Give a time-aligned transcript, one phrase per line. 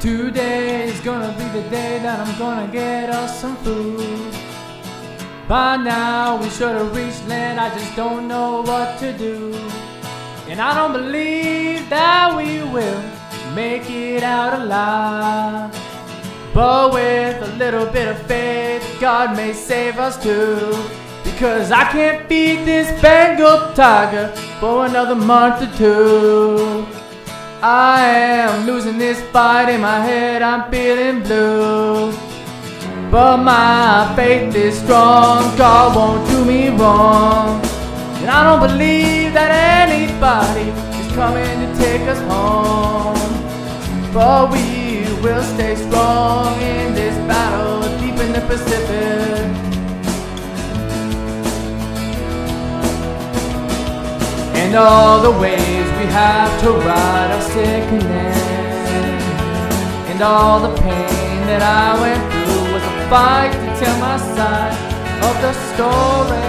[0.00, 4.32] Today is gonna be the day that I'm gonna get us some food.
[5.46, 9.54] By now we should have reached land, I just don't know what to do.
[10.48, 13.02] And I don't believe that we will
[13.54, 15.70] make it out alive.
[16.54, 20.82] But with a little bit of faith, God may save us too.
[21.24, 24.28] Because I can't feed this Bengal tiger
[24.60, 26.86] for another month or two.
[27.62, 32.10] I am losing this fight in my head, I'm feeling blue.
[33.10, 37.60] But my faith is strong, God won't do me wrong.
[38.22, 39.50] And I don't believe that
[39.90, 40.70] anybody
[41.00, 43.18] is coming to take us home.
[44.14, 49.19] But we will stay strong in this battle deep in the Pacific.
[54.70, 58.36] And all the ways we have to ride our sickness.
[60.06, 64.78] And all the pain that I went through was a fight to tell my side
[65.26, 66.46] of the story.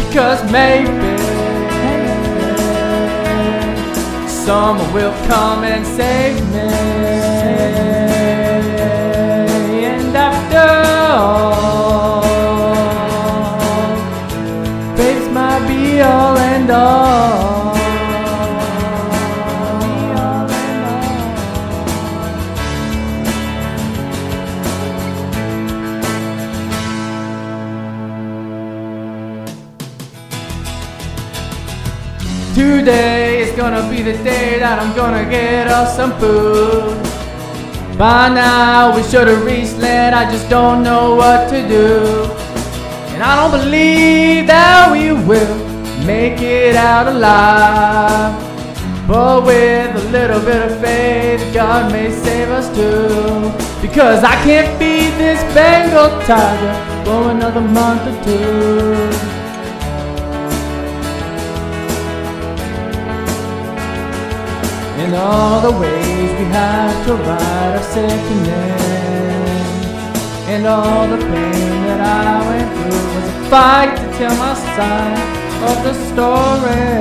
[0.00, 1.18] Because maybe
[4.26, 7.65] someone will come and save me.
[14.96, 17.76] Faith might be all and all.
[32.54, 36.96] Today is gonna be the day that I'm gonna get us some food.
[37.98, 42.45] By now we should have reached land, I just don't know what to do.
[43.16, 45.56] And I don't believe that we will
[46.04, 48.36] make it out alive.
[49.08, 53.56] But with a little bit of faith, God may save us too.
[53.80, 56.74] Because I can't feed this Bengal tiger
[57.06, 58.92] for another month or two.
[65.02, 69.15] In all the ways we have to ride our sickness
[70.56, 75.28] And all the pain that I went through Was a fight to tell my side
[75.68, 76.96] of the story.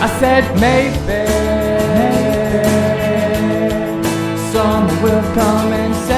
[0.00, 1.26] I said maybe
[4.52, 6.15] Someone will come and save